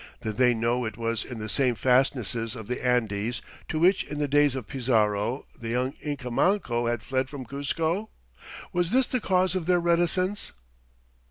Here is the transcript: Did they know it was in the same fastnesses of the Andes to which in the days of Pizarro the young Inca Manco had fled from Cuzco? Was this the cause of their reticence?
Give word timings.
Did 0.21 0.37
they 0.37 0.55
know 0.55 0.83
it 0.83 0.97
was 0.97 1.23
in 1.23 1.37
the 1.37 1.47
same 1.47 1.75
fastnesses 1.75 2.55
of 2.55 2.65
the 2.67 2.83
Andes 2.83 3.39
to 3.69 3.77
which 3.77 4.03
in 4.03 4.17
the 4.17 4.27
days 4.27 4.55
of 4.55 4.65
Pizarro 4.67 5.45
the 5.55 5.69
young 5.69 5.91
Inca 6.01 6.31
Manco 6.31 6.87
had 6.87 7.03
fled 7.03 7.29
from 7.29 7.45
Cuzco? 7.45 8.09
Was 8.73 8.89
this 8.89 9.05
the 9.05 9.19
cause 9.19 9.53
of 9.53 9.67
their 9.67 9.79
reticence? 9.79 10.53